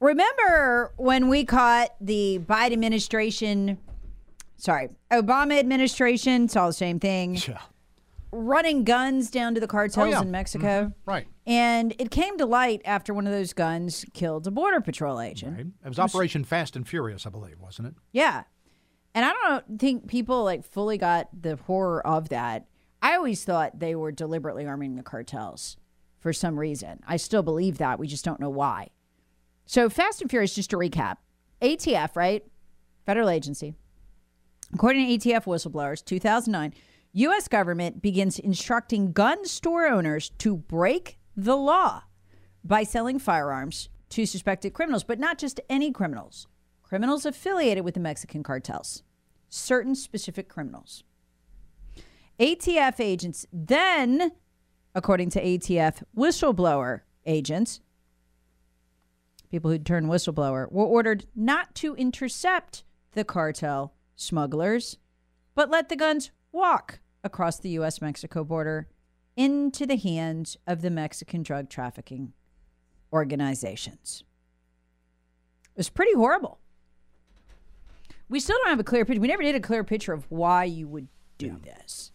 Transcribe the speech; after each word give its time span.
Remember 0.00 0.92
when 0.96 1.28
we 1.28 1.44
caught 1.44 1.90
the 2.00 2.40
Biden 2.46 2.72
administration, 2.72 3.78
sorry, 4.56 4.88
Obama 5.10 5.58
administration, 5.58 6.44
it's 6.44 6.56
all 6.56 6.68
the 6.68 6.72
same 6.72 7.00
thing, 7.00 7.34
Yeah. 7.34 7.58
running 8.30 8.84
guns 8.84 9.30
down 9.30 9.54
to 9.54 9.60
the 9.60 9.66
cartels 9.66 10.06
Oh, 10.06 10.10
yeah. 10.10 10.22
in 10.22 10.30
Mexico? 10.30 10.66
Mm-hmm. 10.84 11.10
Right. 11.10 11.26
And 11.46 11.94
it 11.98 12.10
came 12.10 12.38
to 12.38 12.46
light 12.46 12.80
after 12.84 13.12
one 13.12 13.26
of 13.26 13.32
those 13.32 13.52
guns 13.52 14.04
killed 14.14 14.46
a 14.46 14.50
Border 14.52 14.80
Patrol 14.80 15.20
agent. 15.20 15.56
Right. 15.56 15.66
It 15.84 15.88
was 15.88 15.98
Operation 15.98 16.44
Fast 16.44 16.76
and 16.76 16.86
Furious, 16.86 17.26
I 17.26 17.30
believe, 17.30 17.58
wasn't 17.58 17.88
it? 17.88 17.94
Yeah. 18.12 18.44
And 19.14 19.24
I 19.24 19.32
don't 19.32 19.80
think 19.80 20.06
people 20.06 20.44
like 20.44 20.64
fully 20.64 20.96
got 20.98 21.28
the 21.32 21.56
horror 21.56 22.06
of 22.06 22.28
that. 22.28 22.66
I 23.02 23.16
always 23.16 23.44
thought 23.44 23.80
they 23.80 23.94
were 23.96 24.12
deliberately 24.12 24.66
arming 24.66 24.94
the 24.96 25.02
cartels 25.02 25.76
for 26.20 26.32
some 26.32 26.58
reason. 26.58 27.00
I 27.06 27.16
still 27.16 27.42
believe 27.42 27.78
that. 27.78 27.98
We 27.98 28.06
just 28.06 28.24
don't 28.24 28.38
know 28.40 28.50
why. 28.50 28.90
So, 29.68 29.90
Fast 29.90 30.22
and 30.22 30.30
Furious, 30.30 30.54
just 30.54 30.70
to 30.70 30.78
recap 30.78 31.16
ATF, 31.60 32.16
right? 32.16 32.42
Federal 33.04 33.28
agency. 33.28 33.74
According 34.72 35.06
to 35.18 35.28
ATF 35.28 35.44
whistleblowers, 35.44 36.02
2009, 36.02 36.72
U.S. 37.12 37.48
government 37.48 38.00
begins 38.00 38.38
instructing 38.38 39.12
gun 39.12 39.44
store 39.44 39.86
owners 39.86 40.30
to 40.38 40.56
break 40.56 41.18
the 41.36 41.54
law 41.54 42.04
by 42.64 42.82
selling 42.82 43.18
firearms 43.18 43.90
to 44.08 44.24
suspected 44.24 44.72
criminals, 44.72 45.04
but 45.04 45.18
not 45.18 45.36
just 45.36 45.60
any 45.68 45.92
criminals, 45.92 46.46
criminals 46.82 47.26
affiliated 47.26 47.84
with 47.84 47.92
the 47.92 48.00
Mexican 48.00 48.42
cartels, 48.42 49.02
certain 49.50 49.94
specific 49.94 50.48
criminals. 50.48 51.04
ATF 52.40 53.00
agents 53.00 53.44
then, 53.52 54.32
according 54.94 55.28
to 55.28 55.44
ATF 55.44 56.02
whistleblower 56.16 57.02
agents, 57.26 57.80
people 59.50 59.70
who 59.70 59.78
turn 59.78 60.06
whistleblower, 60.06 60.70
were 60.70 60.84
ordered 60.84 61.26
not 61.34 61.74
to 61.76 61.94
intercept 61.96 62.84
the 63.12 63.24
cartel 63.24 63.94
smugglers, 64.16 64.98
but 65.54 65.70
let 65.70 65.88
the 65.88 65.96
guns 65.96 66.30
walk 66.52 67.00
across 67.24 67.58
the 67.58 67.70
U.S. 67.70 68.00
Mexico 68.00 68.44
border 68.44 68.88
into 69.36 69.86
the 69.86 69.96
hands 69.96 70.56
of 70.66 70.82
the 70.82 70.90
Mexican 70.90 71.42
drug 71.42 71.68
trafficking 71.68 72.32
organizations. 73.12 74.24
It 75.74 75.78
was 75.78 75.90
pretty 75.90 76.14
horrible. 76.14 76.58
We 78.28 78.40
still 78.40 78.58
don't 78.58 78.70
have 78.70 78.80
a 78.80 78.84
clear 78.84 79.04
picture. 79.04 79.20
We 79.20 79.28
never 79.28 79.42
did 79.42 79.54
a 79.54 79.60
clear 79.60 79.84
picture 79.84 80.12
of 80.12 80.26
why 80.28 80.64
you 80.64 80.88
would 80.88 81.08
do 81.38 81.56
this. 81.62 82.12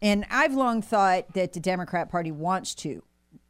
And 0.00 0.24
I've 0.30 0.54
long 0.54 0.80
thought 0.80 1.34
that 1.34 1.52
the 1.52 1.60
Democrat 1.60 2.08
Party 2.08 2.30
wants 2.30 2.74
to 2.76 3.02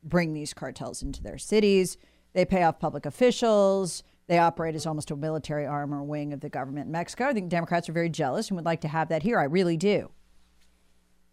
bring 0.09 0.33
these 0.33 0.55
cartels 0.55 1.03
into 1.03 1.23
their 1.23 1.39
cities. 1.39 1.97
They 2.33 2.45
pay 2.45 2.63
off 2.63 2.79
public 2.79 3.07
officials. 3.07 4.03
They 4.27 4.39
operate 4.39 4.75
as 4.75 4.87
almost 4.87 5.11
a 5.11 5.17
military 5.17 5.67
arm 5.67 5.93
or 5.95 6.03
wing 6.03 6.33
of 6.33 6.41
the 6.41 6.51
government 6.51 6.87
in 6.87 6.93
Mexico. 6.93 7.27
I 7.27 7.33
think 7.33 7.49
Democrats 7.49 7.89
are 7.89 7.95
very 7.95 8.11
jealous 8.11 8.49
and 8.49 8.57
would 8.57 8.67
like 8.67 8.83
to 8.83 8.89
have 8.89 9.09
that 9.09 9.23
here. 9.23 9.39
I 9.39 9.45
really 9.45 9.77
do. 9.77 10.11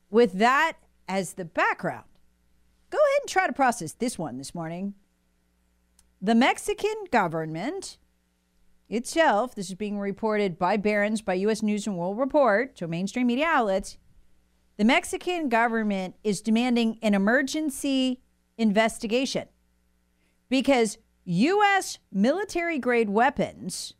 With 0.09 0.33
that 0.33 0.77
as 1.07 1.33
the 1.33 1.45
background, 1.45 2.05
go 2.89 2.97
ahead 2.97 3.21
and 3.21 3.29
try 3.29 3.47
to 3.47 3.53
process 3.53 3.93
this 3.93 4.17
one 4.17 4.37
this 4.37 4.55
morning. 4.55 4.93
The 6.21 6.35
Mexican 6.35 6.95
government 7.11 7.97
itself, 8.87 9.55
this 9.55 9.69
is 9.69 9.75
being 9.75 9.99
reported 9.99 10.57
by 10.57 10.77
Barron's, 10.77 11.21
by 11.21 11.33
U.S. 11.35 11.61
News 11.61 11.85
and 11.87 11.97
World 11.97 12.17
Report, 12.17 12.77
so 12.79 12.87
mainstream 12.87 13.27
media 13.27 13.47
outlets. 13.47 13.97
The 14.77 14.85
Mexican 14.85 15.49
government 15.49 16.15
is 16.23 16.41
demanding 16.41 16.99
an 17.01 17.13
emergency 17.13 18.21
investigation 18.57 19.47
because 20.49 20.97
U.S. 21.25 21.99
military 22.11 22.79
grade 22.79 23.09
weapons 23.09 23.93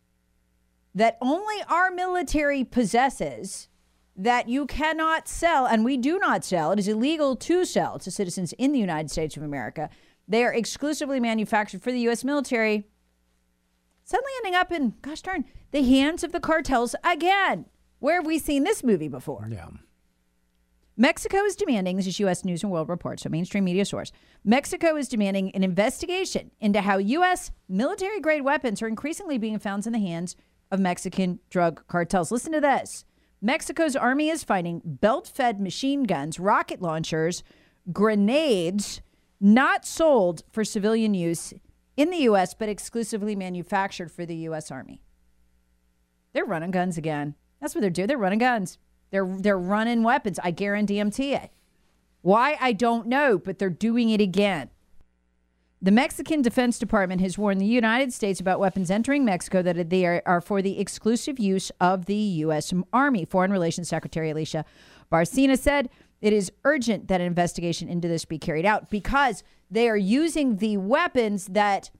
that 0.93 1.17
only 1.21 1.55
our 1.67 1.91
military 1.91 2.63
possesses 2.63 3.67
that 4.15 4.47
you 4.47 4.65
cannot 4.65 5.27
sell, 5.27 5.65
and 5.65 5.83
we 5.83 5.97
do 5.97 6.17
not 6.19 6.45
sell, 6.45 6.71
it 6.71 6.79
is 6.79 6.87
illegal 6.87 7.35
to 7.35 7.65
sell 7.65 7.99
to 7.99 8.09
citizens 8.09 8.53
in 8.53 8.71
the 8.71 8.79
United 8.79 9.11
States 9.11 9.35
of 9.35 9.43
America. 9.43 9.89
They 10.27 10.43
are 10.45 10.53
exclusively 10.53 11.19
manufactured 11.19 11.81
for 11.83 11.91
the 11.91 11.99
U.S. 12.01 12.23
military, 12.23 12.85
suddenly 14.05 14.31
ending 14.37 14.55
up 14.55 14.71
in, 14.71 14.93
gosh 15.01 15.21
darn, 15.21 15.45
the 15.71 15.83
hands 15.83 16.23
of 16.23 16.31
the 16.31 16.39
cartels 16.39 16.95
again. 17.03 17.65
Where 17.99 18.15
have 18.15 18.25
we 18.25 18.39
seen 18.39 18.63
this 18.63 18.83
movie 18.83 19.09
before? 19.09 19.49
Yeah. 19.51 19.67
Mexico 20.97 21.39
is 21.39 21.57
demanding, 21.57 21.97
this 21.97 22.07
is 22.07 22.21
U.S. 22.21 22.45
News 22.45 22.63
and 22.63 22.71
World 22.71 22.87
Report, 22.87 23.19
so 23.19 23.27
mainstream 23.27 23.65
media 23.65 23.83
source. 23.83 24.13
Mexico 24.45 24.95
is 24.95 25.09
demanding 25.09 25.51
an 25.51 25.61
investigation 25.61 26.51
into 26.61 26.79
how 26.79 26.97
U.S. 26.97 27.51
military 27.67 28.21
grade 28.21 28.43
weapons 28.43 28.81
are 28.81 28.87
increasingly 28.87 29.37
being 29.37 29.59
found 29.59 29.85
in 29.85 29.91
the 29.91 29.99
hands 29.99 30.37
of 30.71 30.79
Mexican 30.79 31.39
drug 31.49 31.85
cartels. 31.87 32.31
Listen 32.31 32.53
to 32.53 32.61
this 32.61 33.03
Mexico's 33.41 33.97
army 33.97 34.29
is 34.29 34.45
finding 34.45 34.81
belt 34.85 35.27
fed 35.27 35.59
machine 35.59 36.03
guns, 36.03 36.39
rocket 36.39 36.81
launchers, 36.81 37.43
grenades 37.91 39.01
not 39.41 39.85
sold 39.85 40.43
for 40.49 40.63
civilian 40.63 41.13
use 41.13 41.53
in 41.97 42.09
the 42.09 42.19
U.S., 42.19 42.53
but 42.53 42.69
exclusively 42.69 43.35
manufactured 43.35 44.11
for 44.11 44.25
the 44.25 44.35
U.S. 44.35 44.71
Army. 44.71 45.01
They're 46.33 46.45
running 46.45 46.71
guns 46.71 46.97
again. 46.97 47.35
That's 47.59 47.75
what 47.75 47.81
they're 47.81 47.89
doing. 47.89 48.07
They're 48.07 48.17
running 48.17 48.39
guns. 48.39 48.77
They're 49.11 49.37
they're 49.39 49.57
running 49.57 50.03
weapons. 50.03 50.39
I 50.43 50.51
guarantee 50.51 51.33
it. 51.33 51.51
Why 52.21 52.57
I 52.59 52.73
don't 52.73 53.07
know, 53.07 53.37
but 53.37 53.59
they're 53.59 53.69
doing 53.69 54.09
it 54.09 54.21
again. 54.21 54.69
The 55.81 55.91
Mexican 55.91 56.41
Defense 56.41 56.79
Department 56.79 57.21
has 57.21 57.37
warned 57.37 57.61
the 57.61 57.65
United 57.65 58.11
States 58.11 58.39
about 58.39 58.59
weapons 58.59 58.89
entering 58.89 59.23
Mexico 59.23 59.61
that 59.61 59.89
they 59.89 60.05
are, 60.05 60.23
are 60.25 60.41
for 60.41 60.61
the 60.61 60.79
exclusive 60.79 61.37
use 61.37 61.71
of 61.79 62.05
the 62.05 62.15
U.S. 62.15 62.73
Army. 62.91 63.25
Foreign 63.25 63.51
Relations 63.51 63.89
Secretary 63.89 64.31
Alicia 64.31 64.65
Bárcena 65.11 65.59
said 65.59 65.89
it 66.21 66.33
is 66.33 66.51
urgent 66.63 67.07
that 67.09 67.21
an 67.21 67.27
investigation 67.27 67.87
into 67.87 68.07
this 68.07 68.25
be 68.25 68.39
carried 68.39 68.65
out 68.65 68.89
because 68.89 69.43
they 69.69 69.87
are 69.87 69.97
using 69.97 70.57
the 70.57 70.77
weapons 70.77 71.45
that 71.47 71.91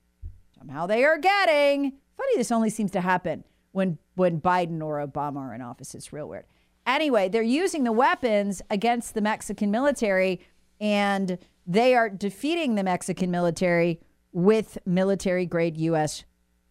somehow 0.58 0.88
they 0.88 1.04
are 1.04 1.20
getting. 1.20 1.94
Funny, 2.18 2.38
this 2.38 2.52
only 2.52 2.72
seems 2.72 2.90
to 2.92 3.02
happen 3.02 3.44
when 3.72 4.00
when 4.16 4.42
Biden 4.42 4.82
or 4.82 5.06
Obama 5.06 5.38
are 5.38 5.54
in 5.54 5.62
office. 5.62 5.94
It's 5.94 6.12
real 6.12 6.28
weird. 6.28 6.46
Anyway, 6.86 7.30
they're 7.30 7.42
using 7.42 7.84
the 7.84 7.92
weapons 7.92 8.62
against 8.70 9.14
the 9.14 9.22
Mexican 9.22 9.72
military 9.72 10.40
and 10.80 11.38
they 11.66 11.96
are 11.96 12.10
defeating 12.10 12.76
the 12.76 12.84
Mexican 12.84 13.32
military 13.32 14.00
with 14.32 14.78
military 14.86 15.46
grade 15.46 15.78
U.S. 15.78 16.26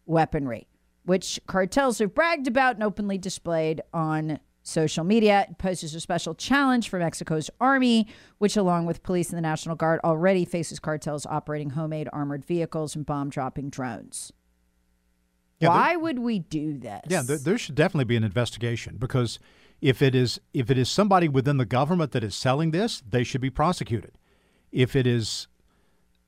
weaponry, 0.07 0.69
which 1.05 1.41
cartels 1.47 1.99
have 1.99 2.15
bragged 2.15 2.47
about 2.47 2.77
and 2.77 2.85
openly 2.85 3.19
displayed 3.19 3.81
on 3.93 4.39
social 4.63 5.05
media. 5.05 5.47
It 5.51 5.59
poses 5.59 5.95
a 5.95 6.01
special 6.01 6.35
challenge 6.35 6.89
for 6.89 6.99
Mexico's 6.99 7.51
army, 7.61 8.07
which, 8.39 8.57
along 8.57 8.87
with 8.87 9.03
police 9.03 9.31
and 9.31 9.37
the 9.39 9.43
National 9.43 9.77
Guard, 9.77 10.01
already 10.05 10.45
faces 10.45 10.79
cartels 10.79 11.27
operating 11.27 11.71
homemade 11.71 12.09
armored 12.13 12.45
vehicles 12.45 12.95
and 12.95 13.05
bomb 13.05 13.31
dropping 13.31 13.71
drones. 13.71 14.33
Yeah, 15.61 15.69
Why 15.69 15.97
would 15.97 16.19
we 16.19 16.41
do 16.41 16.79
this? 16.79 17.03
Yeah, 17.09 17.23
there, 17.23 17.39
there 17.39 17.59
should 17.59 17.75
definitely 17.75 18.05
be 18.05 18.17
an 18.17 18.25
investigation 18.25 18.97
because 18.99 19.39
if 19.85 20.01
it 20.01 20.15
is 20.15 20.41
if 20.55 20.71
it 20.71 20.79
is 20.79 20.89
somebody 20.89 21.29
within 21.29 21.59
the 21.59 21.67
government 21.67 22.13
that 22.13 22.25
is 22.25 22.35
selling 22.35 22.71
this, 22.71 23.03
they 23.07 23.23
should 23.23 23.43
be 23.43 23.51
prosecuted. 23.51 24.13
If 24.73 24.97
it 24.97 25.07
is 25.07 25.47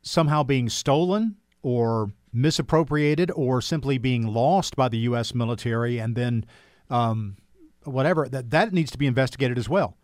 somehow 0.02 0.42
being 0.42 0.68
stolen 0.68 1.36
or 1.62 2.12
misappropriated 2.34 3.30
or 3.34 3.62
simply 3.62 3.96
being 3.96 4.26
lost 4.26 4.76
by 4.76 4.90
the 4.90 4.98
U.S. 4.98 5.34
military 5.34 5.96
and 5.96 6.14
then 6.14 6.44
um, 6.90 7.38
whatever 7.84 8.28
that 8.28 8.50
that 8.50 8.74
needs 8.74 8.90
to 8.90 8.98
be 8.98 9.06
investigated 9.06 9.56
as 9.56 9.70
well. 9.70 9.96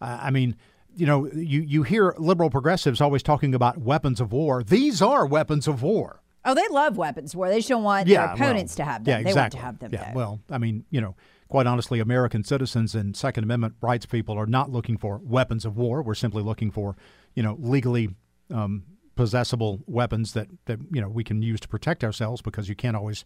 I 0.00 0.30
mean, 0.30 0.54
you 0.94 1.04
know, 1.04 1.26
you 1.32 1.62
you 1.62 1.82
hear 1.82 2.14
liberal 2.16 2.48
progressives 2.48 3.00
always 3.00 3.24
talking 3.24 3.56
about 3.56 3.78
weapons 3.78 4.20
of 4.20 4.30
war. 4.30 4.62
These 4.62 5.02
are 5.02 5.26
weapons 5.26 5.66
of 5.66 5.82
war. 5.82 6.22
Oh, 6.44 6.54
they 6.54 6.66
love 6.68 6.96
weapons 6.96 7.36
war. 7.36 7.48
They 7.48 7.58
just 7.58 7.68
don't 7.68 7.82
want 7.82 8.08
Yeah, 8.08 8.26
their 8.26 8.34
opponents 8.34 8.72
well, 8.72 8.86
to 8.86 8.92
have 8.92 9.04
them. 9.04 9.12
Yeah, 9.12 9.22
they 9.22 9.30
exactly. 9.30 9.40
want 9.40 9.52
to 9.52 9.58
have 9.58 9.78
them. 9.78 9.90
Yeah, 9.92 10.12
though. 10.12 10.16
well, 10.16 10.40
I 10.50 10.58
mean, 10.58 10.84
you 10.90 11.00
know, 11.00 11.14
quite 11.48 11.66
honestly, 11.66 12.00
American 12.00 12.44
citizens 12.44 12.94
and 12.94 13.14
Second 13.16 13.44
Amendment 13.44 13.74
rights 13.82 14.06
people 14.06 14.38
are 14.38 14.46
not 14.46 14.70
looking 14.70 14.96
for 14.96 15.20
weapons 15.22 15.64
of 15.64 15.76
war. 15.76 16.02
We're 16.02 16.14
simply 16.14 16.42
looking 16.42 16.70
for, 16.70 16.96
you 17.34 17.42
know, 17.42 17.56
legally 17.60 18.14
um, 18.52 18.84
possessable 19.16 19.82
weapons 19.86 20.32
that 20.32 20.48
that 20.64 20.78
you 20.90 21.00
know 21.00 21.08
we 21.08 21.22
can 21.24 21.42
use 21.42 21.60
to 21.60 21.68
protect 21.68 22.02
ourselves 22.02 22.40
because 22.40 22.68
you 22.68 22.74
can't 22.74 22.96
always 22.96 23.24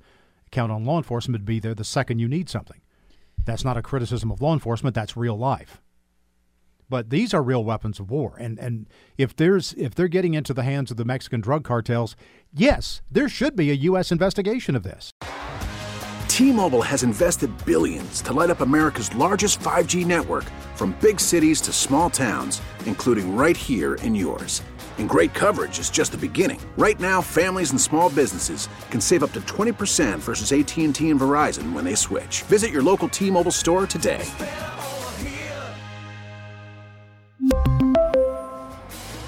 count 0.50 0.72
on 0.72 0.84
law 0.84 0.96
enforcement 0.96 1.42
to 1.42 1.44
be 1.44 1.60
there 1.60 1.74
the 1.74 1.84
second 1.84 2.18
you 2.18 2.26
need 2.28 2.48
something. 2.48 2.80
That's 3.44 3.64
not 3.64 3.76
a 3.76 3.82
criticism 3.82 4.32
of 4.32 4.40
law 4.40 4.52
enforcement. 4.52 4.94
That's 4.94 5.16
real 5.16 5.38
life. 5.38 5.80
But 6.88 7.10
these 7.10 7.32
are 7.32 7.42
real 7.42 7.64
weapons 7.64 7.98
of 7.98 8.10
war, 8.10 8.36
and 8.38 8.58
and 8.58 8.86
if 9.16 9.34
there's 9.34 9.72
if 9.74 9.94
they're 9.94 10.08
getting 10.08 10.34
into 10.34 10.52
the 10.52 10.62
hands 10.62 10.90
of 10.90 10.96
the 10.96 11.04
Mexican 11.04 11.40
drug 11.40 11.64
cartels, 11.64 12.16
yes, 12.52 13.00
there 13.10 13.28
should 13.28 13.56
be 13.56 13.70
a 13.70 13.74
U.S. 13.74 14.12
investigation 14.12 14.76
of 14.76 14.82
this. 14.82 15.10
T-Mobile 16.28 16.82
has 16.82 17.04
invested 17.04 17.48
billions 17.64 18.20
to 18.22 18.32
light 18.32 18.50
up 18.50 18.60
America's 18.60 19.14
largest 19.14 19.60
5G 19.60 20.04
network 20.04 20.42
from 20.74 20.96
big 21.00 21.20
cities 21.20 21.60
to 21.60 21.72
small 21.72 22.10
towns, 22.10 22.60
including 22.86 23.36
right 23.36 23.56
here 23.56 23.94
in 24.02 24.16
yours. 24.16 24.60
And 24.98 25.08
great 25.08 25.32
coverage 25.32 25.78
is 25.78 25.90
just 25.90 26.10
the 26.10 26.18
beginning. 26.18 26.60
Right 26.76 26.98
now, 26.98 27.20
families 27.22 27.70
and 27.70 27.80
small 27.80 28.10
businesses 28.10 28.68
can 28.90 29.00
save 29.00 29.22
up 29.22 29.30
to 29.32 29.40
20% 29.42 30.18
versus 30.18 30.52
AT&T 30.52 31.08
and 31.08 31.20
Verizon 31.20 31.72
when 31.72 31.84
they 31.84 31.94
switch. 31.94 32.42
Visit 32.42 32.72
your 32.72 32.82
local 32.82 33.08
T-Mobile 33.08 33.52
store 33.52 33.86
today. 33.86 34.28